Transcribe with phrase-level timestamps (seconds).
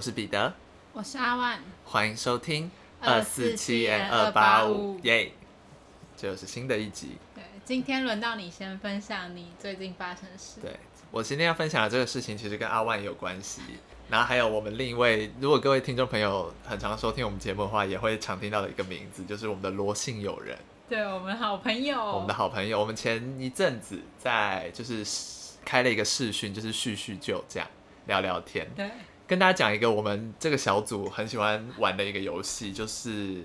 [0.00, 0.50] 我是彼得，
[0.94, 2.70] 我是阿万，欢迎收听
[3.02, 5.30] 二四七 N 二八五，耶！
[6.16, 7.18] 这又是新的一集。
[7.34, 10.58] 对，今天轮到你先分享你最近发生的事。
[10.62, 10.74] 对，
[11.10, 13.60] 我今天要分享的这个事情，其实跟阿万有关系。
[14.08, 20.56] 然后还有我们另一位，如果各位听众朋友很常收听我们节目的话，也会常听到的一个名字，就是我们的罗姓友人。
[20.88, 22.80] 对，我们好朋友，我们的好朋友。
[22.80, 25.04] 我们前一阵子在就是
[25.62, 27.68] 开了一个视讯，就是叙叙旧这样
[28.06, 28.66] 聊聊天。
[28.74, 28.88] 对。
[29.30, 33.44] 跟大家讲一个我们这个小组很喜欢玩的一个游戏，就是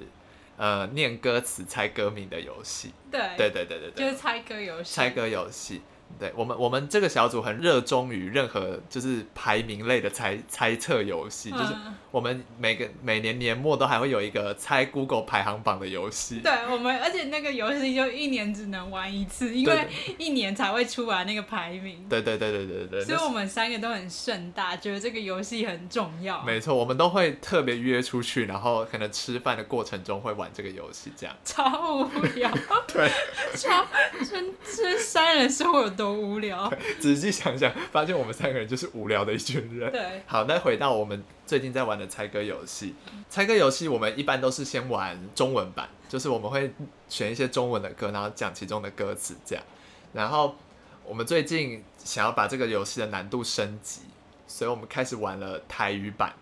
[0.58, 2.92] 呃念歌词猜歌名的游戏。
[3.12, 4.96] 对对对对对对，就是猜歌游戏。
[4.96, 5.84] 猜歌游戏。
[6.18, 11.74] 对我们，我们这个小组很热衷于任何就是排名类的猜猜测游戏，嗯，就是
[12.10, 16.40] 我们每个每年年末都还会有一个猜 Google 排行榜的游戏。
[16.40, 19.88] 对，我们而且那个游戏就一年只能玩一次，因为
[20.18, 22.06] 一年才会出来那个排名。
[22.10, 23.04] 对对对对对对。
[23.04, 26.42] 所以我们三个都很盛大，觉得这个游戏很重要。
[26.44, 31.36] 没错，我们都会特别约出去，然后可能吃饭的过程中会玩这个游戏，这样。
[31.44, 32.50] 超无聊。
[32.88, 33.12] 对。
[33.56, 33.86] 超
[34.30, 36.06] 真真三人生活有多。
[36.06, 39.92] 都无聊，仔细想想，发现我们三个人就是无聊的一群人。
[39.92, 42.94] 对，好，那回到我们最近在玩的猜歌游戏。
[43.28, 46.72] 猜歌游戏，我们一般都是先玩中文版，就是我们会
[47.10, 49.64] 选一些中文的歌，然后讲其中的歌词，这样。
[50.14, 50.56] 然后
[51.04, 54.02] 我们最近想要把这个游戏的难度升级，
[54.46, 56.34] 所以我们开始玩了台语版。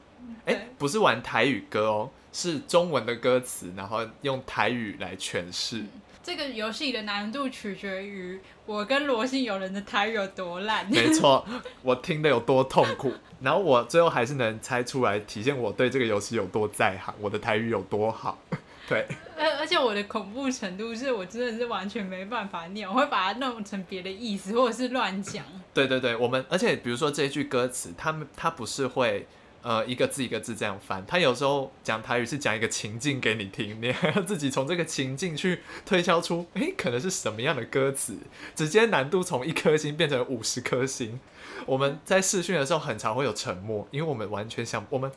[0.46, 5.86] 哎、欸，不是玩台语歌哦，是中文的歌词，然后用台语来诠释。
[6.24, 10.90] 这个游戏的难度取决于我跟罗姓友人的台语有多烂。
[10.90, 11.46] 没错，
[11.82, 18.40] 我听得有多痛苦， 然后我最后还是能猜出来，体现我对这个游戏有多在行，我的台语有多好。
[18.88, 19.06] 对，
[19.38, 25.44] 而而且我的恐怖程度是我真的是完全没办法念，我会把它弄成别的意思，或者是乱讲。
[25.74, 29.28] 对对对，我们而且比如说这一句歌词，他们他不是会。
[29.64, 38.18] 呃，一个字一个字这样翻，他有时候讲台语是讲一个情境给你听，你还要自己从这个情境去推敲出，诶，可能是什么样的歌词，
[38.54, 41.18] 直接难度从一颗星变成五十颗星。
[41.66, 45.10] 我们在试训的时候很常会有沉默，因为我们完全想，我们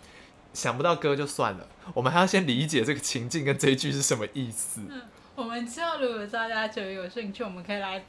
[0.55, 4.81] 想不到歌就算了，我们还要先理解这个情境跟这一句是什么意思。
[4.89, 5.03] 嗯，
[5.35, 8.05] 我们之后如果大家觉得有兴趣，我们可以来。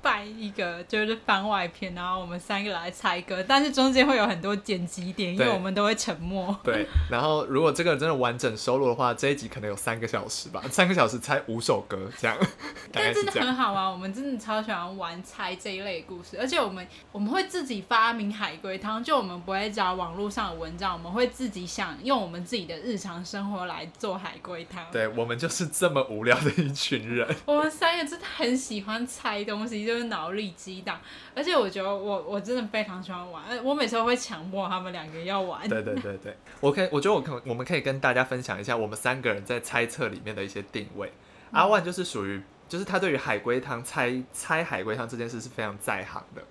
[0.00, 6.56] 办一个就是番外篇，然后我们三个来猜歌，但是中间会有很多剪辑点，因为我们都会沉默。
[6.62, 12.36] 对，然后如果这个真的完整收录的话，这一集可能有三个小时吧， 三个小时猜五首歌这样。
[12.92, 24.84] 但真的很好玩，我们真的超喜欢玩猜这一类故事，而且我们我们会自己发明海龟汤，就我们不会找网络上的文章，我们会自己想用我们自己的日常生活来做海龟汤。
[24.92, 27.26] 对，我们就是这么无聊的一群人。
[27.44, 29.87] 我们三个真的很喜欢猜东西。
[29.88, 31.00] 就是脑力激荡，
[31.34, 35.66] 而且我觉得我我真的非常喜欢玩，我每次都会强迫他们两个要玩。
[35.66, 41.08] 对对对对，我可以，我觉得我可我们可以跟大家分享一下我们三个人在猜测里面的一些定位。
[41.50, 46.42] 嗯、阿万就是属于，就是他对于海龟汤猜猜海龟汤这件事是非常在行的，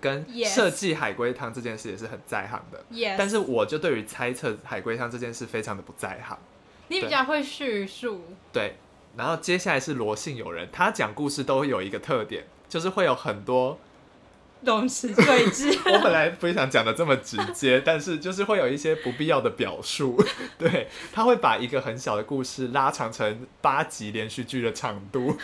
[0.00, 2.82] 跟设计海龟汤这件事也是很在行的。
[2.90, 3.16] Yes.
[3.18, 6.38] 但是我就对于猜测海龟汤这件事非常的不在行。
[6.88, 8.22] 你比较会叙述。
[8.50, 8.76] 对，
[9.16, 12.44] 然后接下来是罗姓友人，他讲故事都会有一个特点。
[12.68, 13.78] 就是会有很多
[14.64, 15.78] 东西对峙。
[15.92, 20.22] 我本来不想讲的这么直接， 但是就是会有一些不必要的表述。
[20.58, 25.36] 对，他会把一个很小的故事拉长成八集连续剧的长度。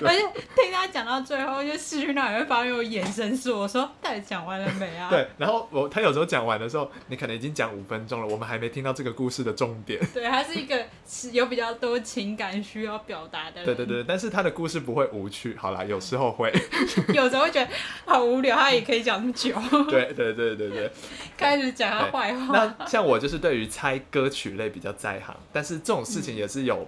[0.00, 0.20] 而且
[0.56, 10.00] 听他讲到最后，就视讯那里会发现我眼神说：“我说到底讲完了没啊？” 对，然后我他有时候讲完的时候，你可能已经讲五分钟了，我们还没听到这个故事的重点。
[10.12, 10.84] 对，他是一个
[11.32, 13.64] 有比较多情感需要表达的人。
[13.64, 15.56] 对对对，但是他的故事不会无趣。
[15.56, 16.52] 好啦，有时候会，
[17.14, 17.70] 有时候会觉得
[18.04, 19.54] 好无聊，他也可以讲那么久。
[19.90, 20.90] 对对对对对，
[21.36, 22.74] 开始讲他坏话。
[22.78, 26.86] 那像我就是对于猜歌曲类比较在行，但是这种事情也是有。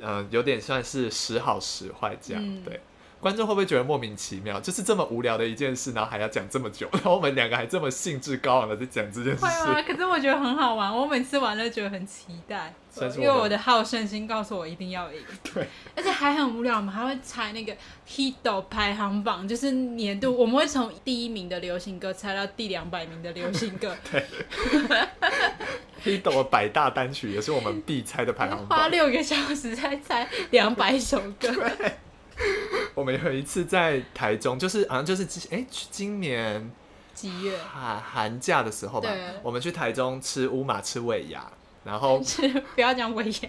[0.00, 2.80] 呃，有点算是时好时坏这样，嗯、对。
[3.20, 4.58] 观众会不会觉得莫名其妙？
[4.58, 9.44] 就是这么无聊的一件事，然后还要讲这么久，然后我们两个还这么兴致高昂的在讲这件事。
[9.44, 12.74] 会啊，可是我觉得很好玩，我每次玩都觉得很期待，
[13.18, 15.20] 因为我的好胜心告诉我一定要赢。
[15.52, 17.76] 对，而且还很无聊，我们还会猜那个
[18.08, 23.94] Hit 排行榜，就是年度，我们会从第一名的流行歌猜到第两百名的流行歌。
[24.10, 24.24] 对。
[26.04, 31.48] Hit 百大单曲也是我们必猜的排行榜，花六个小时才猜两百首歌。
[32.94, 36.70] 我们有一次在台中，就是好像就是哎、欸，今年
[37.14, 37.58] 几月？
[37.58, 39.10] 寒寒假的时候吧，
[39.42, 41.50] 我们去台中吃乌马吃尾牙，
[41.82, 43.48] 然后 是不要讲尾牙，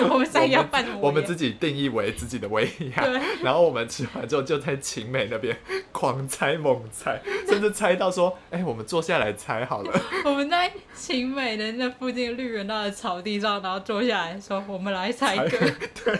[0.10, 2.64] 我们三个要办尾牙我们自己定义为自己的尾
[2.96, 3.04] 牙。
[3.04, 5.56] 对 然后我们吃完之后就在晴美那边
[5.92, 15.58] 狂猜猛猜，甚至猜到说：“哎、欸，我们坐下来猜好了。”我们在晴美的那附近绿园道的草地上，然后坐下来说：“我们来猜歌。”
[16.04, 16.18] 对，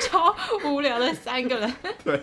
[0.00, 1.74] 超无聊的三个人。
[2.04, 2.20] 对。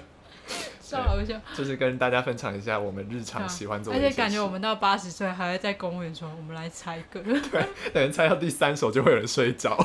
[0.95, 7.21] 笑好笑，就是跟大家分享一下我们日常喜欢做的事，而且感觉我们到八十岁还会在公园说，我们来猜歌。
[7.23, 9.77] 对，等猜到第三首就会有人睡着，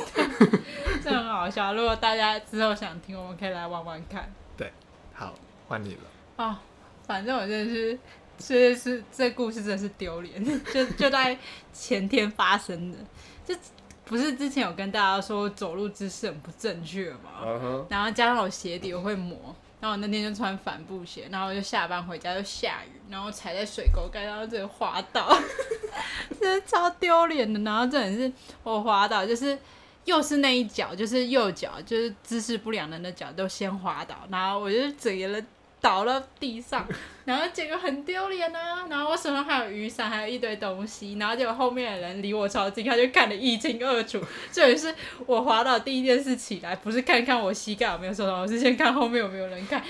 [1.02, 1.74] 这很好笑。
[1.74, 4.32] 如果大家之后想听，我们可以来玩玩看。
[4.56, 4.72] 对，
[5.12, 5.34] 好，
[5.68, 6.00] 换你了。
[6.36, 6.56] 哦，
[7.06, 7.98] 反正我真的是，
[8.38, 11.36] 是是这故事真的是丢脸， 就就在
[11.72, 12.98] 前天发生的，
[13.44, 13.54] 就
[14.04, 17.84] 不是之前有跟大家说走路姿势很不正确嘛，uh huh.
[17.88, 19.54] 然后加上我鞋底我会磨。
[19.80, 25.36] 然后我那天就穿帆布鞋，然后就下班回家就下雨，然后踩在水沟盖，然后这里滑倒，
[26.40, 27.58] 真的超丢脸的。
[27.60, 28.32] 然后真的是
[28.62, 29.58] 我滑倒，就是
[30.04, 35.46] 又是那一脚，就是右脚，就是姿势不良的那脚都先滑倒，然后我就整个人。
[35.82, 36.86] 倒到地上，
[37.30, 38.84] 然后结果很丢脸啊！
[38.90, 44.20] 然后我手上还有雨伞，还有一堆东西，然后结果后面的人离我超近，他就看得一清二楚。
[44.50, 44.92] 这也是
[45.26, 49.80] 我滑倒第一件事起来，不是看看我膝盖有没有受伤，我是先看后面有没有人看。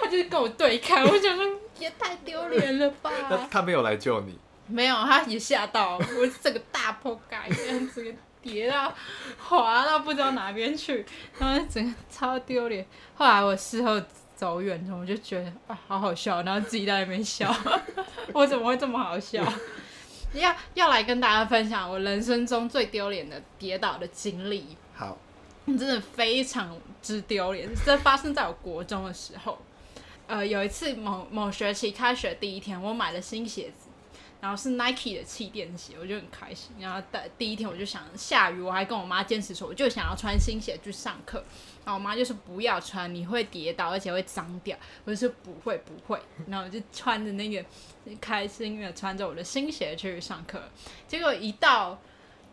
[0.00, 1.46] 他就是跟我对看，我想说
[1.78, 3.12] 也太丢脸了吧！
[3.48, 4.36] 他没有来救你？
[4.66, 8.12] 没有，他也吓到我，整个大破盖，这样子
[8.42, 8.92] 跌到
[9.38, 11.06] 滑到不知道哪边去，
[11.38, 12.84] 然后整个超丢脸。
[13.14, 14.02] 后来我事后。
[14.34, 17.54] 走远，我就觉得啊，好好笑，然后自己在那边笑，
[18.32, 19.42] 我怎么会这么好笑？
[20.34, 24.76] 要要来跟大家分享我人生中最丢脸的跌倒的经历。
[24.94, 25.16] 好，
[25.66, 29.58] 真的非常之丢脸，这发生在我国中的时候。
[30.26, 33.83] 呃，有一次某某学期开学第一天，我买了新鞋子，
[34.44, 36.72] 然后是 Nike 的气垫鞋，我就很开心。
[36.78, 41.42] 然后第第一天我就想下雨，我还跟我妈坚持说，我就想要穿新鞋去上课。
[41.82, 44.76] 然后我妈就说不要穿，你会跌倒，而且会脏掉。
[45.06, 47.64] 我就说不会不会，然后我就穿着那个
[48.20, 50.62] 开心的穿着我的新鞋去上课。
[51.08, 51.98] 结果一到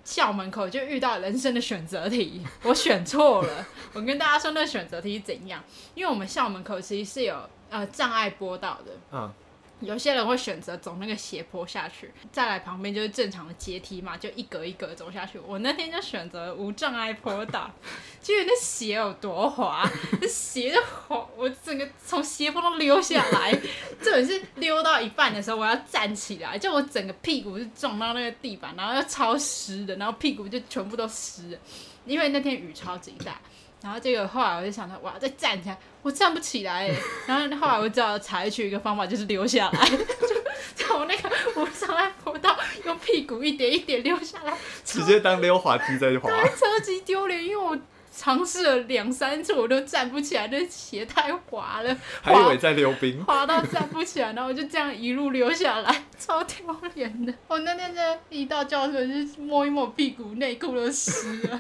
[0.06, 3.68] 校门口就遇到人生的选择题，我选错了。
[3.92, 5.62] 我跟大家说那选择题是怎样？
[5.94, 7.38] 因为我们校门口其实是有
[7.70, 8.94] 呃障碍坡道的。
[9.12, 9.34] 嗯。
[9.82, 15.40] 有些人会选择走那个斜坡下去，再来旁边就是正常的阶梯嘛，就一格一格走下去。
[15.40, 17.70] 我那天就选择无障碍坡道，
[18.22, 19.90] 就那鞋有多滑，
[20.22, 23.60] 那鞋就滑，我整个从斜坡上溜下来，
[24.02, 31.60] 这也是溜到一半的时候，我要站起来，就我整个屁股是撞到那个地板，然后又超湿的，然后屁股就全部都湿，
[32.06, 33.40] 因为那天雨超级大。
[33.82, 36.96] 然后这个后来我就想到，哇，再站起来，我站不起来哎。
[37.26, 40.36] 然后后来我只好采取一个方法，就是溜下来， 就
[40.76, 42.56] 从那个无障碍坡道
[42.86, 44.56] 用屁股一点一点溜下来，
[44.86, 46.30] 直接当溜滑梯在滑。
[46.30, 47.76] 对，超级丢脸，因为我
[48.16, 56.56] 尝试了两三次，我都站不起来，那鞋太滑了，还以为在溜冰，滑到站不起来，然后我就这样一路溜下来，超丢
[56.94, 57.34] 脸的。
[57.48, 61.60] 我那天在一到教室就摸一摸屁股，内裤都湿了。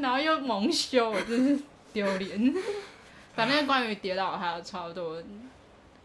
[0.00, 1.62] 然后又蒙羞，我真是
[1.92, 2.54] 丢脸。
[3.34, 5.22] 反正关于跌倒还有超多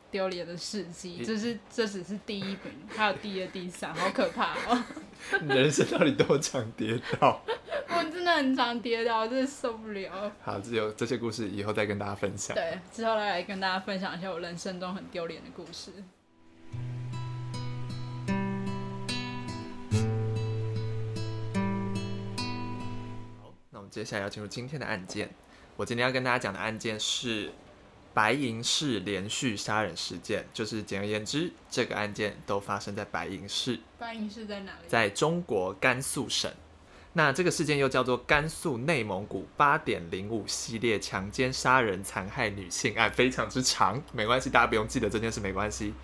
[0.10, 4.84] 丢脸的事迹，这是这只是第一名，还有第二、第三，好可怕哦！
[5.42, 7.42] 你人生到底多常跌倒？
[7.90, 10.32] 我真的很常跌倒，我真的受不了。
[10.42, 12.56] 好，只有这些故事以后再跟大家分享。
[12.56, 15.92] 对，之后来跟大家分享一下我人生中很丢脸的故事。
[23.98, 25.28] 接下来要进入今天的案件。
[25.76, 27.52] 我今天要跟大家讲的案件是
[28.14, 33.80] 白银市连续杀人事件，就是简而言之，这个案件都发生在白银市。
[33.98, 34.88] 白银市在哪里？
[34.88, 36.52] 在中国甘肃省。
[37.14, 45.96] 那这个事件又叫做甘肃内蒙古八点零五系列强奸杀人残害女性案，非常之长，没关系，大家不用记得这件事，没关系。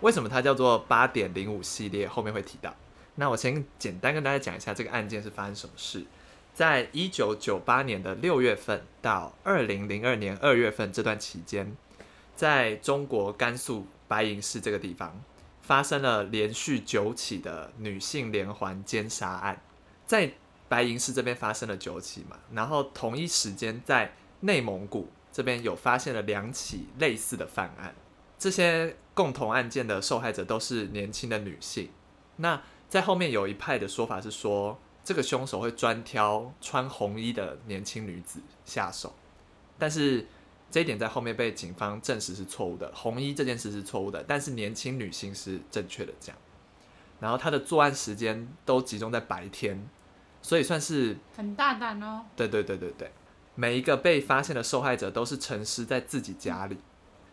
[0.00, 2.08] 为什么它叫做八点零五系列？
[2.08, 2.74] 后面会提到。
[3.16, 6.06] 那我先简单跟大家讲一下这个案件是发生什么事。
[6.54, 11.74] 在一九九八年的六月份到二零零二年二月份这段期间，
[12.36, 15.22] 在中国甘肃白银市这个地方，
[15.62, 19.62] 发生了连续九起的女性连环奸杀案。
[20.04, 20.32] 在
[20.68, 27.94] 白银市这边发生了九起嘛，然后同一时间在内蒙古这边有发现了两起类似的犯案。
[28.38, 31.88] 这些共同案件的受害者都是年轻的女性。
[32.36, 39.12] 那在后面有一派的说法是说，这个凶手会专挑穿红衣的年轻女子下手，
[39.78, 40.26] 但是
[40.70, 42.90] 这一点在后面被警方证实是错误的。
[42.94, 46.12] 红衣这件事是错误的，但是年轻女性是正确的。
[46.20, 46.38] 这样，
[47.20, 49.88] 然后他的作案时间都集中在白天，
[50.40, 52.24] 所以算是很大胆哦。
[52.36, 53.10] 对对对对对，
[53.54, 56.78] 每一个被发现的受害者都是沉尸在自己家里，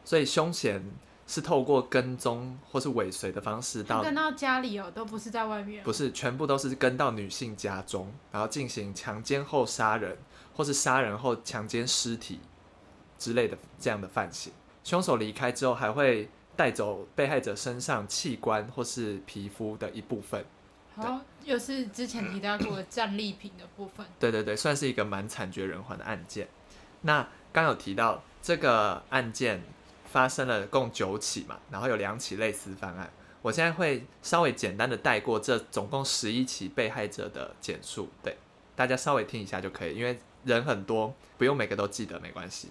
[0.04, 0.84] 所以凶嫌
[1.30, 10.18] 是透过跟踪或是尾随的方式到跟到家里哦，都不是在外面，不是全部都是跟到女性家中，然后进行强奸后杀人，
[10.56, 12.40] 或是杀人后强奸尸体
[13.18, 14.52] 之类的这样的犯行。
[14.84, 16.28] 凶手离开之后还会。
[16.56, 20.44] 带走被害者身上器官或是皮肤的一部分。
[20.94, 24.06] 好，又是之前提到过的战利品的部分。
[24.20, 26.50] 对对对，算是一个蛮惨绝人寰的案件。
[27.04, 29.64] 那刚有提到这个案件
[30.12, 33.10] 发生了共九起嘛，然后有两起类似犯案。
[33.42, 38.38] 我现在会稍微简单的带过这总共十一起被害者的简述，对，
[38.76, 42.70] 大家稍微听一下就可以，因为人很多，不用每个都记得没关系。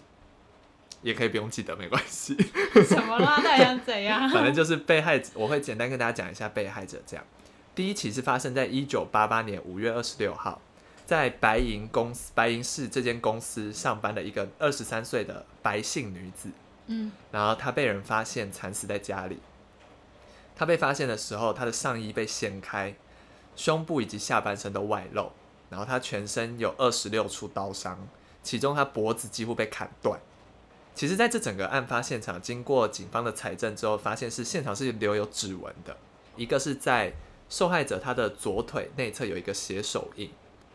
[1.00, 2.37] 也可以不用记得，没关系。
[2.85, 3.40] 什么啦？
[3.40, 4.28] 那想怎样？
[4.35, 7.00] 反正就是被害者，我会简单跟大家讲一下被害者。
[7.07, 7.25] 这样，
[7.73, 10.61] 第一起是发生在一九八八年五月二十六号，
[11.07, 16.50] 在白银公司白银市这间公司上班的一个二十三岁的白姓女子。
[16.88, 19.38] 嗯，然后他被人发现惨死在家里。
[20.57, 22.97] 他被发现的时候，他的上衣被掀开，
[23.54, 25.30] 胸部以及下半身都外露，
[25.71, 28.09] 然后他全身有二十六处刀伤，
[28.42, 30.18] 其中他脖子几乎被砍断。
[30.97, 35.97] 其实，在这整个案发现场，经过警方的采证之后，发现是现场是留有指纹的。
[36.35, 37.12] 一个是在
[37.49, 40.28] 受害者他的左腿内侧有一个血手印，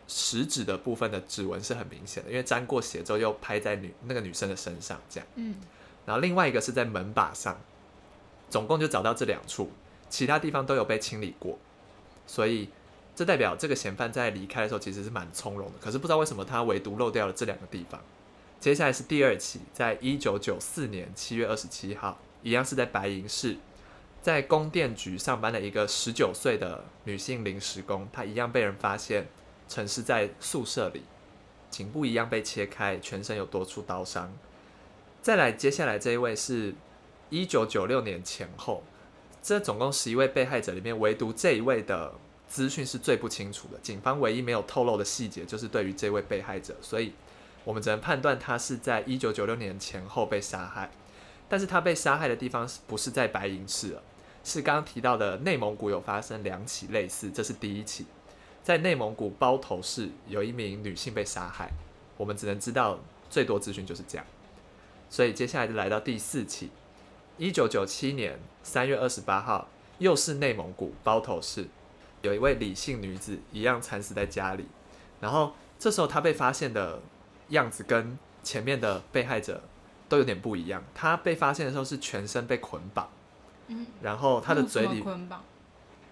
[0.08, 5.28] 食指的部分的指纹是很明显的，因为沾过血之后又拍在女那个女生的身上，这样。
[5.34, 5.56] 嗯。
[6.06, 7.58] 然后另外一个是在门把上，
[8.50, 9.70] 总共就找到这两处，
[10.08, 11.58] 其他地方都有被清理过，
[12.26, 12.68] 所以
[13.16, 15.74] 这代表这个嫌犯在离开的时候其实是蛮从容的。
[15.80, 18.00] 可是不知道为什么他唯独漏掉了这两个地方。
[18.60, 23.58] 接下来是第二起，在一九九四年七月二十七号，一样是在白银市，
[24.22, 29.26] 在供电局上班的一个十九岁的女性临时工，她一样被人发现
[29.68, 31.02] 陈尸在宿舍里，
[31.70, 34.32] 颈部一样被切开，全身有多处刀伤。
[35.24, 36.74] 再来，接下来这一位是
[37.30, 38.82] 一九九六年前后，
[39.42, 42.12] 这总共十一位被害者里面，唯独这一位的
[42.46, 47.14] 资讯是最不清楚的，警方唯一没有透露的细节就是对于这位被害者，所以。
[47.64, 50.90] 我们只能判断他是在一九九六年前后被杀害，
[51.48, 54.02] 但是他被杀害的地方是不是在白银市了，
[54.44, 58.04] 是刚刚提到的内蒙古有发生两起类似，这是第一起，
[58.62, 61.70] 在内蒙古包头市有一名女性被杀害，
[62.18, 62.98] 我们只能知道
[63.30, 64.26] 最多资讯就是这样，
[65.14, 66.70] 所以接下来就来到第四起，
[67.38, 69.68] 一九九七年三月二十八号，
[69.98, 71.68] 又是内蒙古包头市，
[72.22, 74.66] 有一位李姓女子一样惨死在家里，
[75.20, 77.00] 然后这时候她被发现的。
[77.50, 79.62] 样子跟前面的被害者
[80.08, 80.82] 都有点不一样。
[80.94, 83.10] 她被发现的时候是全身被捆绑，
[83.66, 85.44] 嗯，然后她的嘴里捆绑，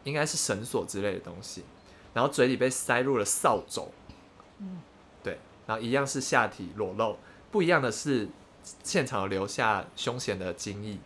[0.05, 1.65] 应该是绳索之类的东西，
[2.13, 3.89] 然后嘴里被塞入了扫帚，
[4.59, 4.83] 嗯，
[5.23, 7.17] 对，然后一样是下体裸露，
[7.51, 8.29] 不一样的是
[8.83, 10.99] 现场留下凶险的惊异，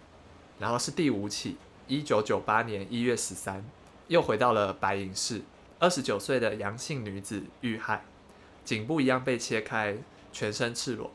[0.58, 3.64] 然后是第五起，一九九八年一月十三，
[4.08, 5.42] 又回到了白银市，
[5.78, 8.04] 二十九岁的杨姓女子遇害，
[8.64, 9.96] 颈部一样被切开。
[10.32, 11.10] 全身赤裸，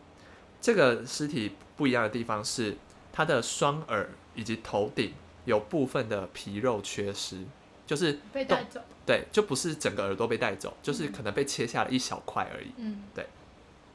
[0.60, 2.76] 这个尸体不一样的地方是，
[3.14, 5.14] 她的双耳以及头顶
[5.46, 7.46] 有部分的皮肉缺失，
[7.86, 8.82] 就是被带走。
[9.06, 12.72] 对，就不是整个耳朵被带走，就是可能被切下了一小块而已。
[12.78, 13.28] 嗯，对。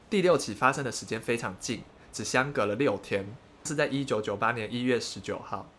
[0.09, 3.25] 第六起发生的时间非常近，只相隔了六天，
[3.65, 5.69] 是在一九九八年一月十九号，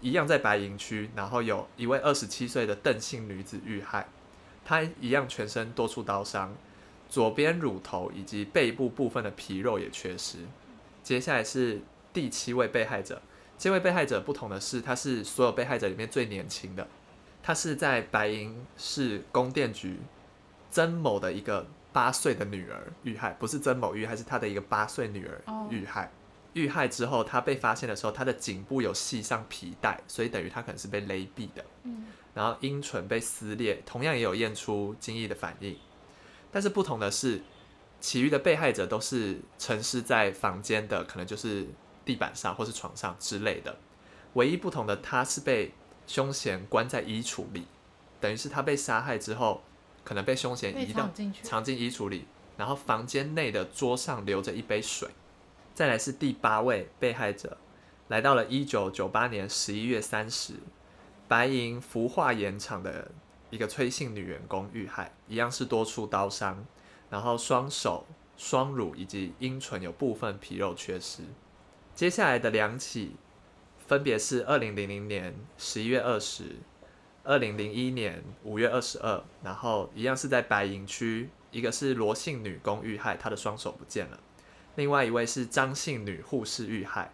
[0.00, 4.08] 一样在白银区，然后有一位二十七岁的邓姓女子遇害，
[4.64, 6.54] 她一样全身多处刀伤。
[7.08, 10.38] 左边乳头以及背部部分的皮肉也缺失。
[11.04, 11.80] 接下来是
[12.12, 13.22] 第七位被害者，
[13.56, 16.88] 这位被害者不同的是，她是所有被害者里面最年轻的。
[17.44, 20.00] 她是在白银市供电局
[20.68, 26.12] 曾某的一个八岁的女儿遇害，不是曾某遇害，是他的一个八岁女儿遇害。
[26.52, 31.64] 遇害之后，他被发现的时候，他的颈部有系上皮带，所以等于他可能是被勒毙的。
[31.84, 35.74] 嗯然后阴唇被撕裂，同样也有验出精液的反应。
[36.52, 37.40] 但是不同的是，
[37.98, 41.66] 其余的被害者都是沉尸在房间的，可能就是
[42.04, 43.78] 地板上或是床上之类的。
[44.34, 45.72] 唯一不同的，他是被
[46.06, 47.66] 凶嫌关在衣橱里，
[48.20, 49.62] 等于是他被杀害之后，
[50.06, 51.10] 可能被凶嫌移到
[51.42, 52.24] 藏进衣橱里，
[52.56, 55.10] 然后房间内的桌上留着一杯水。
[55.74, 57.58] 再来是第八位被害者，
[58.06, 60.54] 来到了一九九八年十一月三十，
[61.26, 63.10] 白银氟化盐厂的。
[63.48, 66.66] 一个崔姓女员工遇害，一样是多处刀伤，
[67.08, 68.04] 然后双手、
[68.36, 71.22] 双乳以及阴唇有部分皮肉缺失。
[71.94, 73.14] 接下来的两起，
[73.86, 76.56] 分别是二零零零年十一月二十，
[77.26, 84.16] 二零零一年五月二十二，然后一样是在白银区，一个是罗姓女工遇害，她的双手不见了；
[84.76, 87.10] 另外一位是张姓女护士遇害，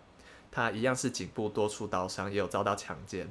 [0.51, 3.27] 她一样是颈部多处刀伤，也有遭到强奸。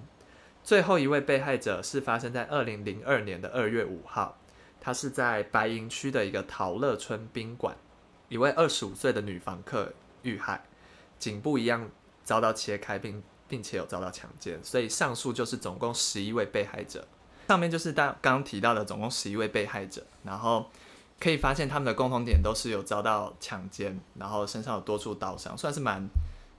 [0.63, 4.39] 最后一位被害者是发生在二零零二年的二月五号，
[4.79, 7.77] 她是在白银区的一个陶乐村宾馆，
[8.27, 10.65] 一位二十五岁的女房客遇害，
[11.19, 11.91] 颈部一样
[12.23, 13.21] 遭到切开并。
[13.51, 17.05] 并且有遭到强奸，所以上述就是总共十一位被害者。
[17.49, 20.65] 上面就是大刚刚提到的总共十一位被害者，然后
[21.19, 26.07] 可以发现他们的共同点都是有遭到强奸，然后身上有多处刀伤，算是蛮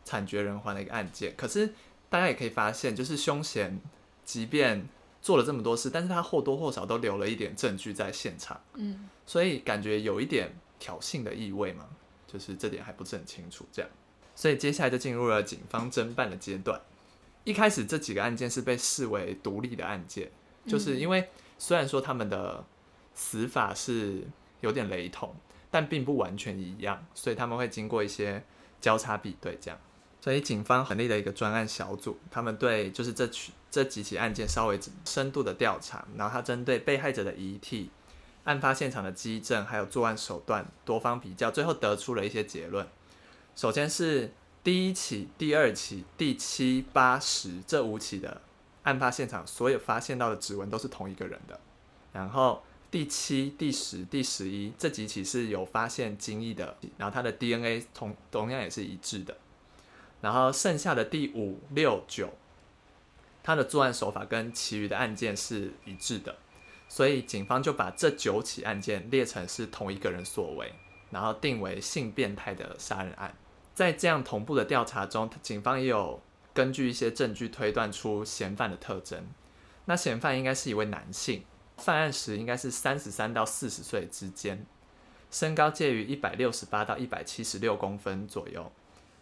[0.05, 1.35] 惨绝人寰的一个案件。
[1.35, 1.73] 可是
[2.11, 3.81] 大家也可以发现，就是凶嫌
[4.23, 4.87] 即便
[5.23, 11.89] 做了这么多事，但是他或多或少都留了一点证据在现场，嗯，所以感觉有一点挑衅的意味嘛，
[12.27, 13.91] 就是这点还不是很清楚，这样。
[14.35, 16.81] 所以接下来就进入了警方侦办的阶段。
[17.45, 20.31] 一开始这几个案件是被视为独立的案件，
[20.67, 22.65] 就是因为虽然说他们的
[23.15, 24.23] 死法是
[24.61, 25.35] 有点雷同，
[25.71, 28.43] 但并不完全一样，所以他们会经过一些
[28.81, 29.81] 交叉比对，这样。
[30.21, 37.91] 所以警方成立了一个专案小组，他们对就是这起这几起案件稍微深度的调查，然后他针对被害者的遗体、
[38.45, 42.87] 案发现场的基证，还有作案手段多方比较，最后得出了一些结论。
[43.55, 44.33] 首先是
[44.65, 48.41] 第一起、第二起、第七、八、十这五起的
[48.83, 51.61] 案发现场，所有发现到的指纹都是同一个人的。
[52.13, 59.37] 然后第七、第十、第十一这几起是有发现精液的，然后它的 DNA 同同样也是一致的。
[60.21, 62.33] 然后剩下的第五、六、九，
[63.43, 66.37] 他的作案手法跟其余的案件是一致的，
[66.89, 70.73] 所以警方就把这九起案件列成是同一个人所为，
[71.11, 73.35] 然后定为性变态的杀人案。
[73.75, 76.21] 在这样同步的调查中，警方也有
[76.53, 79.27] 根据一些证据推断出嫌犯的特征。
[79.87, 81.45] 那嫌犯应该是一位男性，
[81.79, 84.67] 犯案时应该是三十三到四十岁之间，
[85.31, 88.71] 身高介于一百六十八到一百七十六公分左右。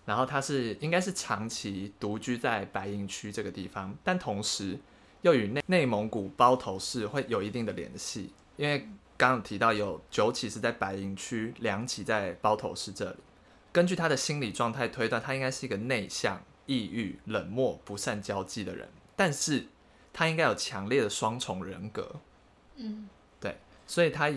[0.06, 4.76] 然后他是应该是长期独居在白银区这个地方，但同时
[5.22, 8.80] 又与内内蒙古包头市会有一定的联系，因为
[9.16, 13.16] 刚刚提到有九起是在白银区，两起在包头市这里。
[13.72, 19.66] 根据他的心理状态推断，他应该是一个内向、抑郁、冷漠、不善交际的人，但是
[20.12, 22.16] 他应该有强烈的双重人格。
[22.76, 23.08] 嗯，
[23.40, 24.32] 对，所以他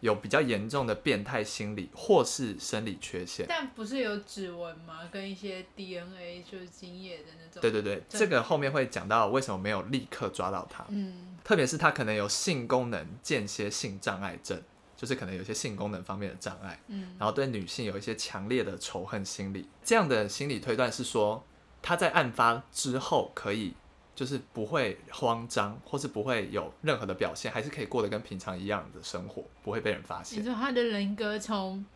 [0.00, 3.44] 有比较严重的变态心理或是生理缺陷。
[3.48, 5.08] 但不是有指纹吗？
[5.10, 7.60] 跟一些 DNA 就是精液的那种。
[7.60, 10.84] 对对对，这个后面会讲到为什么没有立刻抓到他。
[10.88, 14.62] 嗯，特别是他可能有性功能间歇性障碍症。
[14.98, 21.44] 就是可能有些性功能方面的障碍，嗯，然后对女性有一些强烈的仇恨心理，这样的心理推断是说，
[21.80, 23.74] 他在案发之后可以
[24.16, 30.40] 就是不会慌张，或是不会有任何的表现，还是可以过得跟平常一样的生活，不会被人发现。
[30.40, 31.86] 你说他的人格从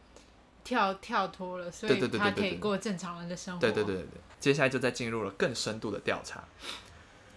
[0.62, 3.60] 跳跳脱了，所以他可以过正常人的生活。
[3.60, 6.44] 对对对对对，接下来就再进入了更深度的调查。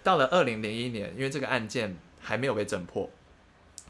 [0.04, 3.10] 到了二零零一年，因为这个案件还没有被侦破，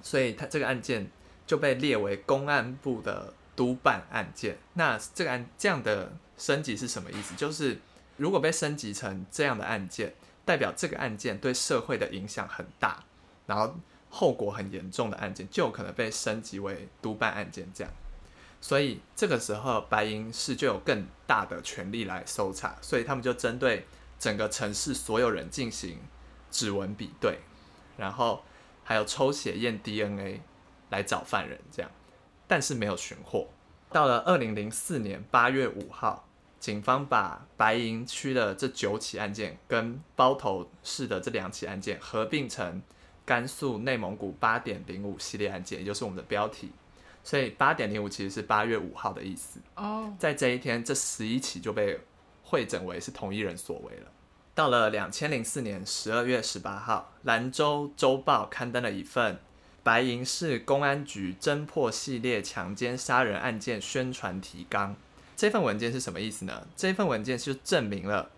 [0.02, 1.12] 所以他这个案件。
[1.46, 4.58] 就被列为公安部的督办案件。
[4.74, 7.36] 那这个案这样的升级是什么意思？
[7.36, 7.80] 就是
[8.18, 13.04] 如果被升级成这样的案件，代表这个案件对社会的影响很大，
[13.46, 13.76] 然后
[14.10, 17.68] 后果很严重的案件，就有可能被升级为督办案件。
[17.74, 17.94] 这样，
[18.60, 23.86] 所以这个时候白银市就有更大的权力来搜查，所以他们就针对
[24.20, 26.00] 整个城市所有人进行
[26.52, 27.40] 指纹比对，
[27.98, 28.44] 然后
[28.84, 30.42] 还有抽血验 DNA。
[30.96, 31.92] 来找犯人，这样，
[32.48, 33.48] 但是没有寻获。
[33.92, 36.28] 到了二零零四年八月五号，
[36.60, 42.82] 警方把白银区的这九起案件跟包头市的这两起案件合并成
[43.26, 46.72] 甘肃内蒙古八点零五系列案件，也就是我们的标题。
[47.24, 49.60] 所以八点零五其实是八月五号的意思。
[49.76, 52.00] 哦，在这一天，这十一起就被
[52.44, 54.12] 会诊为是同一人所为了。
[54.54, 59.40] 到了两千零四年十二月十八号，兰州周报刊登了一份。
[59.86, 64.96] 白银市公安局侦破系列强奸杀人案件宣传提纲，
[65.36, 66.66] 这份文件是什么意思呢？
[66.76, 68.32] 这份文件就证明了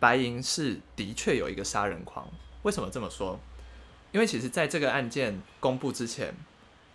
[0.00, 2.28] 白银市的确有一个杀人狂。
[2.64, 3.38] 为什么这么说？
[4.10, 6.34] 因为其实在这个案件公布之前，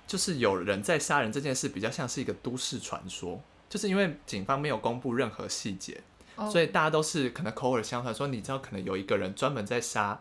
[0.06, 6.04] 就是有人在杀人这件事比较像是一个都市传说，就是因为警方没有公布任何细节，
[6.52, 10.20] 所以大家都是可能口耳相传说，你知道可能有一个人专门在杀。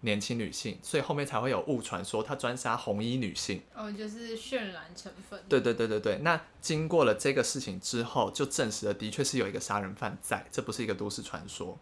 [0.00, 3.62] 年轻女性，所以后面才会有误传说他专杀红衣女性。
[3.74, 5.42] 哦，就是渲染成分。
[5.48, 6.18] 对对对对对。
[6.18, 11.78] 那经过了这个事情之后，就证实了的确是有一个杀人犯在，这不是一个都市传说。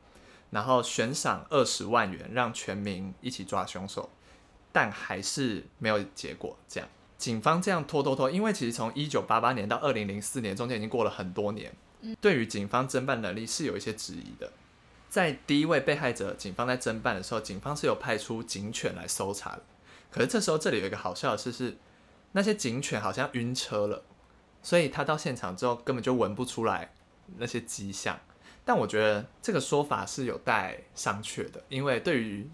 [0.51, 4.09] 然后悬赏二十万元，让全民一起抓凶手，
[4.71, 6.57] 但还是没有结果。
[6.69, 11.75] 这样，警方这样拖拖拖，因为其实从一九八八年到二零零四年中间已经过了很多年，
[12.21, 14.53] 对于警方侦办能力是有一些质疑的。
[15.15, 19.63] 在第一位被害者，警方在侦办的时候，警方是有派出警犬来搜查的。
[20.11, 21.77] 可是这时候这里有一个好笑的事是，
[22.33, 24.03] 那些警犬好像晕车了，
[24.61, 26.93] 所以他到现场之后根本就闻不出来
[27.37, 28.19] 那些迹象。
[28.65, 32.51] 但我觉得这个说法是有待商榷的，因为对于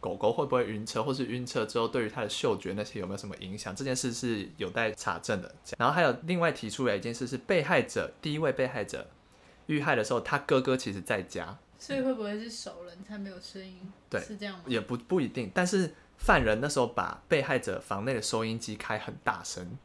[0.00, 5.54] 狗狗会不会晕车，或是晕车之后对于它的嗅觉那些有没有什么影响，这件事是有待查证的。
[5.78, 9.08] 然后还有另外提出来一件事是，被害者第一位被害者
[9.66, 11.56] 遇害的时候，他哥哥其实在家。
[11.82, 13.76] 所以会不会是熟人才没有声音？
[14.08, 14.62] 对，是这样吗？
[14.68, 15.50] 也不不一定。
[15.52, 19.76] 但是犯人那时候把被害者房内的收音机开很大声，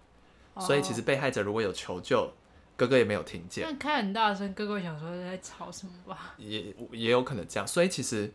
[0.53, 2.31] 哦，所以其实被害者如果有求救，
[2.75, 3.63] 哥哥也没有听见。
[3.65, 6.35] 但开很大声，哥哥想说在吵什么吧？
[6.37, 7.67] 也也有可能这样。
[7.67, 8.31] 所以其实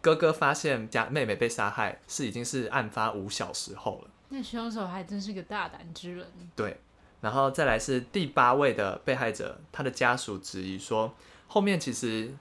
[0.00, 4.10] 哥哥发现家妹妹被杀害是已经是案发五小时后了。
[4.30, 6.26] 那凶手还真是个大胆之人。
[6.56, 6.80] 对，
[7.20, 11.14] 然后再来是第八位的被害者，他的家属质疑说，
[11.46, 12.34] 后面其实。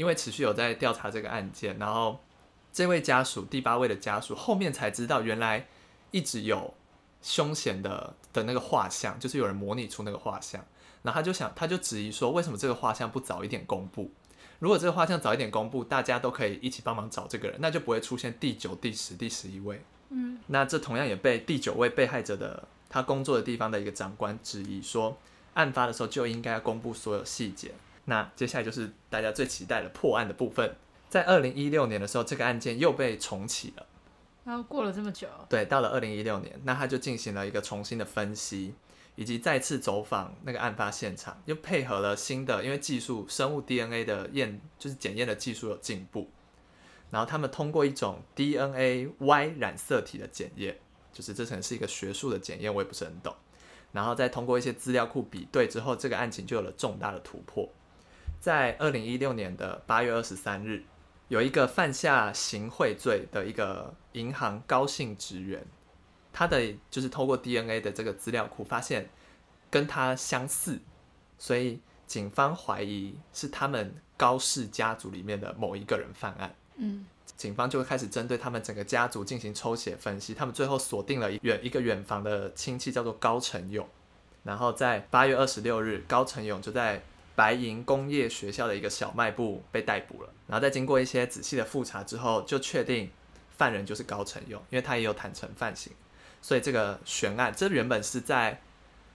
[0.00, 2.18] 因为持续有在调查这个案件，然后
[2.72, 5.66] 这位家属第八位的家属后面才知道，原来
[6.10, 6.72] 一直有
[7.20, 10.64] 凶险的的那个画像，就是有人模拟出那个画像，
[11.02, 14.10] 然后他就想，他就质疑说，为什么这个画像不早一点公布？
[14.58, 19.82] 如果这个画像早一点公布，大家都可以一起帮忙找这个人，那就不会出现第九、第十、第十一位。
[20.08, 25.18] 嗯，那这同样也被第九位被害者的他工作的地方的一个长官质疑说，
[25.52, 27.72] 案发的时候就应该要公布所有细节。
[28.10, 30.74] 那接下来就是大家最期待的破案的部分。
[31.08, 33.86] 在二零一六年的时候，这个案件又被重启了。
[34.42, 38.74] 然后过了这么久，对，到了二零一六年，那他就进行了一个重新的分析，
[39.14, 46.28] 以及再次走访那个案发现场，又配合了新的，因为技术生物 DNA 的验，就是检验的技术有进步。
[47.10, 50.78] 然后他们通过一种 DNA Y 染色体的检验，
[51.12, 53.32] 就是这可能是一个学术的检验，我也不是很懂。
[53.92, 57.68] 然后再通过一些资料库比对之后，这个案情就有了重大的突破。
[58.40, 60.82] 在二零一六年的八月二十三日，
[61.28, 65.62] 有一个犯下行贿罪的一个银行高姓职员，
[66.32, 69.10] 他的就是透过 DNA 的这个资料库发现
[69.70, 70.78] 跟他相似，
[71.36, 76.54] 所以警方怀疑是他们高氏家族里面的某一个人犯案。
[76.76, 77.04] 嗯，
[77.36, 83.86] 警方就开始针对他们整个家族进行抽血分析，他们最后锁定了远一个远房的亲戚叫做高成勇，
[84.44, 87.02] 然后在八月二十六日，高成勇就在。
[87.40, 93.10] 白银工业学校的一个小卖部被逮捕了，然后再经过一些仔细的复查之后，就确定
[93.56, 95.90] 犯人就是高成勇，因为他也有坦承犯行，
[96.42, 98.60] 所以这个悬案，这原本是在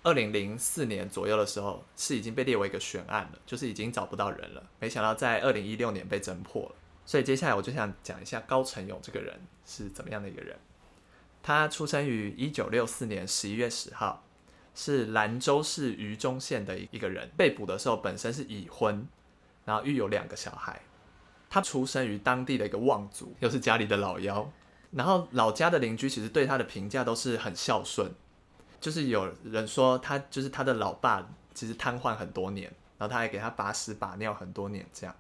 [0.01, 6.71] 二零零四年左右的时候是已经被列为一个悬案了，就是已经找不到人了，没想到在二零一六年被侦破了。
[7.05, 10.57] 所以接下来我就想讲一下高成勇这个人是怎么样的一个人。
[11.43, 14.24] 他出生于一九六四年十一月十号。
[14.75, 19.07] 是兰州市榆中县的一个人，被捕的时候本身是已婚，
[19.63, 20.79] 然后育有两个小孩。
[21.49, 24.51] 他出生于当地的一个望族，又是家里的老幺。
[24.91, 28.11] 然后老家的邻居其实对他的评价都是很孝顺，
[28.81, 35.15] 就是有人说他就是他的老爸，其实瘫痪很多年，然后他还给他把屎把尿很多年这样。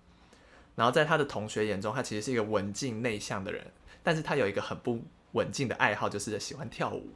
[0.75, 3.71] 然后在他的同学眼中，他其实是一个文静内向的人，
[4.03, 7.13] 但是他有一个很不稳定的爱好，就是喜欢跳舞。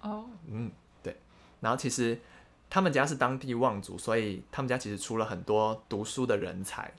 [0.00, 0.24] 哦，oh.
[0.48, 0.72] 嗯。
[1.66, 2.16] 然后其实
[2.70, 6.92] 他们家是当地望族，所以他们家其实出了很多读书的人才。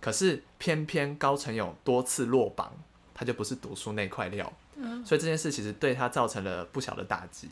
[0.00, 2.72] 可是偏偏高成勇多次落榜，
[3.12, 4.50] 他就不是读书那块料。
[4.76, 5.04] 嗯。
[5.04, 7.50] 所以这件事其实对他造成了不小的打击。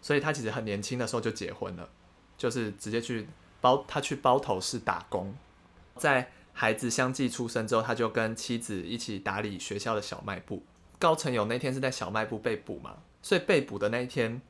[0.00, 1.86] 所以他其实很年轻的时候就结婚了，
[2.38, 3.28] 就是直接去
[3.60, 5.34] 包他去包头市打工。
[5.96, 10.62] 在孩子相继出生之后，他就跟妻子一起打理学校的小卖部。
[10.98, 14.40] 高成勇那天是在小卖部被捕嘛，所以被捕的那一天。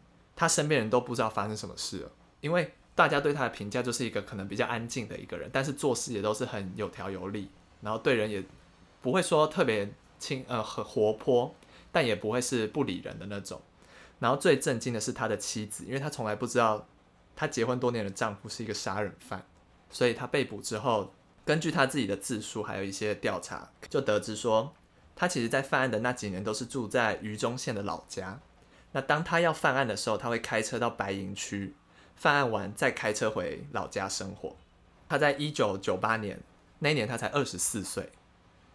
[0.42, 7.48] 他身边人都不知道发生什么事了，因为大家对他的评价就是一个可能比较安静的一个人，但是做事也都是很有条有理，
[7.80, 8.42] 然后对人也
[9.00, 11.54] 不会说特别亲呃很活泼，
[11.92, 13.62] 但也不会是不理人的那种。
[14.18, 16.88] 然后最震惊的是他的妻子，因为他从来不知道
[17.36, 19.46] 他结婚多年的丈夫是一个杀人犯，
[19.90, 24.74] 所以他被捕之后，根据他自己的自述，还有一些调查，就得知说
[25.14, 28.40] 他其实在犯案的那几年都是住在榆中县的老家。
[28.92, 31.74] 那当他要犯案的时候，他会开车到白银区
[32.14, 34.56] 犯案完，再开车回老家生活。
[35.08, 36.40] 他在一九九八年
[36.78, 38.10] 那一年，他才二十四岁，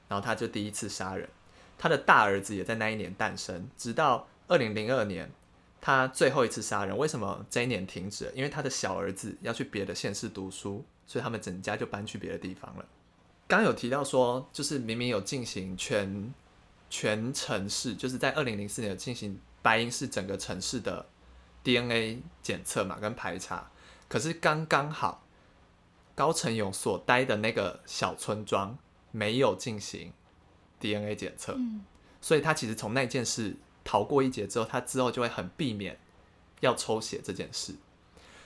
[0.07, 1.29] 然后他就第一次杀人。
[1.77, 3.69] 他的大儿子也在那一年诞生。
[3.77, 5.31] 直到二零零二年，
[5.79, 6.97] 他最后一次杀人。
[6.97, 8.31] 为什么这一年停止了？
[8.33, 12.85] 因为他的小儿子要去别的县市读书，所以他们整家就搬去别的地方了。
[13.47, 16.33] 刚有提到说，就是明明有进行全
[16.89, 21.09] 全城市，就是在二零零四年有进行白银是整个城市的
[21.61, 23.69] DNA 检测嘛，跟排查。
[24.07, 25.25] 可是刚刚好，
[26.15, 28.77] 高成勇所待的那个小村庄
[29.11, 30.13] 没有进行
[30.79, 31.83] DNA 检测，嗯，
[32.21, 35.99] 所以他其实从那件事逃过一劫之后，他之后就会很避免
[36.61, 37.75] 要抽血这件事。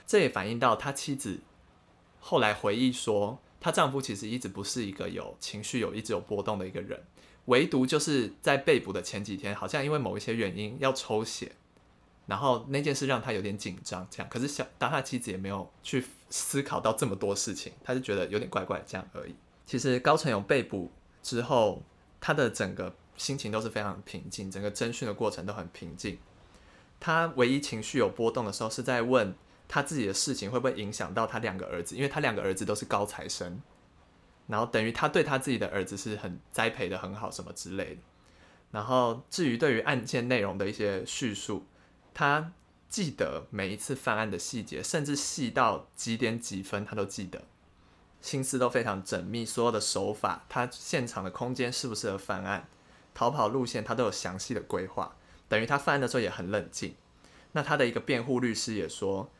[0.04, 1.38] 这也反映到他妻子
[2.18, 7.00] 后来回忆说，她丈夫其实一直不是一个有情绪有一直有波动的一个人，
[7.46, 11.52] 唯独就是在被捕的前几天，好像因为某一些原因要抽血。
[12.24, 14.28] 然后那件事让他有点紧张，这样。
[14.30, 19.34] 可是小当他妻子也没有去思考到这么多事情，他就觉得有点怪怪这样而已。
[19.66, 21.82] 其实高成勇被捕之后，
[22.20, 26.16] 他的整个心情都是非常平静，整个侦讯的过程都很平静。
[27.00, 29.34] 他唯一情绪有波动的时候，是在问
[29.66, 33.60] 他自己的事情会不会影响到他两个儿子，因为他两个儿子都是高材生，
[34.46, 38.00] 然后等于他对他自己的儿子是很栽培的很好什么之类的。
[38.70, 41.66] 然后至于对于案件内容的一些叙述。
[42.14, 42.52] 他
[42.90, 47.44] 记得每一次犯案的细节，甚至细到几点几分，他都记得，
[48.20, 49.46] 心思都非常缜密。
[49.46, 52.68] 所有的手法，他现场的空间适不适合犯案，
[53.14, 55.16] 逃跑路线，他都有详细的规划。
[55.48, 56.94] 等于他犯案的时候也很冷静。
[57.52, 59.30] 那他的一个辩护律师也说，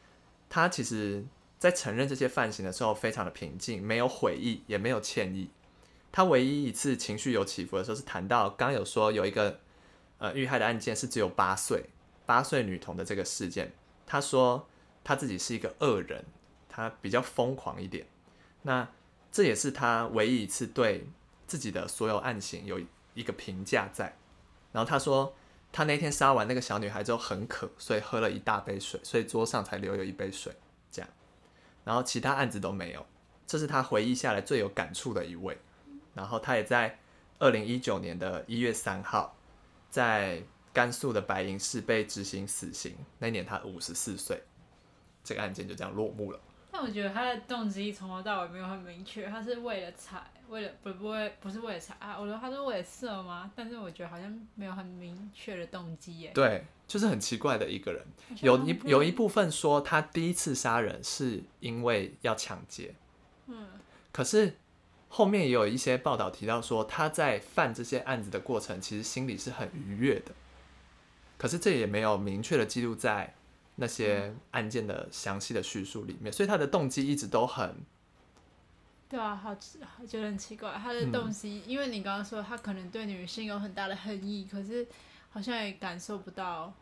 [0.48, 1.26] 他其实
[1.62, 5.48] 在承认这些犯行的时候非常的平静，没有悔意，也没有歉意。
[6.10, 9.60] 他唯一一次情绪有起伏的时候，是谈到刚有说有一个
[10.18, 11.84] 呃遇害的案件是只有八岁。
[12.26, 13.72] 八岁女童的这个事件，
[14.04, 14.66] 他说
[15.04, 16.24] 他自己是一个恶人，
[16.68, 18.08] 他比较疯狂一点。
[18.62, 18.88] 那
[19.30, 21.06] 这也是他唯一一次对
[21.46, 22.80] 自己的所有案情有
[23.14, 24.16] 一个评价在。
[24.72, 25.32] 然后他说，
[25.70, 30.52] 他那天杀完那个小女孩之后很渴，所以喝了一大杯水，所以桌上才留有一杯水。
[30.90, 31.08] 这样，
[31.84, 33.06] 然后其他案子都没有。
[33.46, 35.58] 这是他回忆下来最有感触的一位。
[36.14, 36.98] 然后他也在
[37.38, 39.34] 二零一九年的一月三号，
[39.90, 40.42] 在。
[40.74, 44.42] 甘肃的白银市被执行死刑，那年他五十四岁，
[45.22, 46.40] 这个案件就这样落幕了。
[46.70, 52.18] 但我觉得他的动机从头到尾没有很明确，他是为了财，为了不不会不是为了财啊？
[52.18, 53.52] 我说他是为了色吗？
[53.54, 56.30] 但是我觉得好像没有很明确的动机耶。
[56.34, 58.04] 对，就是很奇怪的一个人。
[58.40, 62.94] 有一有一部分说他第一次杀人是因为要抢劫，
[63.46, 63.66] 嗯，
[64.12, 64.54] 可是。
[65.14, 70.32] 后面也有一些报道提到说，他在犯这些案子的过程，其实心里是很愉悦的。
[71.36, 73.34] 可是这也没有明确的记录在
[73.76, 77.76] 那些案件的详细的叙述里面，所以他的动机一直都很……
[79.10, 79.54] 对啊，好，
[80.06, 80.72] 觉得很奇怪。
[80.82, 84.88] 他的动机，嗯、因为你刚刚说他可能对女性有很大的恨意，可是
[85.28, 86.72] 好像也感受不到。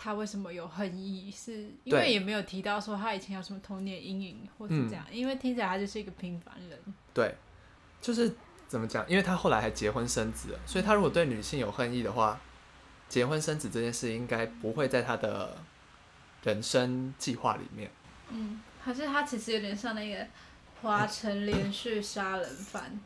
[0.00, 1.28] 他为什么有恨意？
[1.28, 5.04] 是因为也没有提到说他以前有什么童年阴影，或是这样。
[5.10, 6.78] 嗯、因为听起来他就是一个平凡人。
[7.12, 7.34] 对，
[8.00, 8.32] 就是
[8.68, 9.04] 怎么讲？
[9.10, 12.40] 因为他后来还结婚生子了，所以他如果对女性有恨意的话，
[13.08, 15.56] 结婚生子这件事应该不会在他的
[16.44, 17.90] 人生计划里面。
[18.28, 20.24] 嗯，还是他其实有点像那个
[20.80, 23.00] 华城连续杀人犯，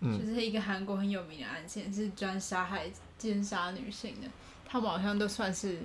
[0.00, 4.26] 嗯、就是一个韩国很有名的案件，是专杀害奸杀女性的。
[4.66, 5.78] 他们好像都算是。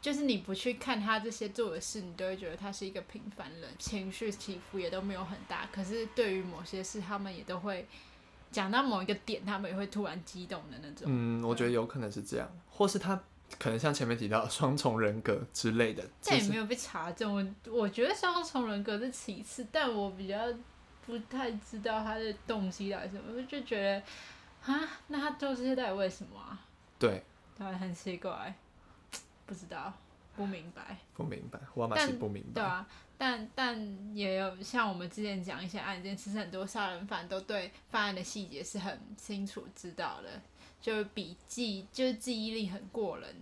[0.00, 5.68] 就是你不去看他这些做的事，你都会觉得他是一个平凡人，情绪起伏也都没有很大。
[5.70, 7.86] 可是对于某些事，他们也都会
[8.50, 11.04] 讲到某一个点，他们也会突然激动的那种。
[11.06, 13.20] 嗯，我觉得有可能是这样，或是他
[13.58, 16.02] 可能像前面提到双重人格之类的。
[16.22, 17.30] 这也没有被查证，
[17.66, 20.38] 我我觉得双重人格是其次，但我比较
[21.04, 24.02] 不太知道他的动机到底是什么，我就觉得
[24.72, 26.58] 啊，那他做这些到底为什么啊？
[26.98, 27.22] 对，
[27.58, 28.54] 对，很奇怪。
[29.50, 29.92] 不知道，
[30.36, 32.52] 不明白，不明白，我妈是不明白。
[32.54, 32.86] 对啊，
[33.18, 40.40] 但但也有像我们之前讲一些案件，其实很多杀人犯都对犯案的细节是很清楚知道的，
[40.80, 43.34] 就笔记，就是记忆力很过人。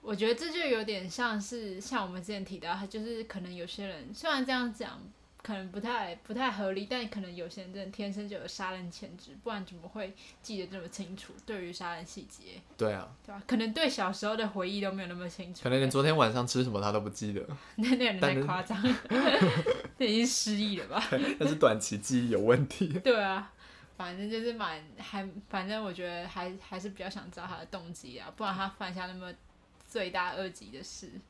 [0.00, 4.98] 我觉得这就有点像是像我们之前提到，他就是可能有些人虽然这样讲。
[5.42, 11.32] 可能不太不太合理，但可能有些人真的天生就有杀人潜质，不然怎么会记得这么清楚？
[11.46, 13.42] 对于杀人细节，对啊，对吧？
[13.46, 17.40] 可能对小时候的回忆都没有那么清楚，可能连昨天晚上吃什么他都不记得。
[17.76, 18.78] 那那人太夸张，
[19.96, 21.02] 那已经失忆了吧？
[21.40, 22.88] 那是短期记忆有问题。
[23.00, 23.50] 对啊，
[23.96, 29.32] 反正就是蛮还，反正我觉得还还是比较想知道他的动机啊，不然他犯下那么
[29.88, 31.10] 罪大恶极的事。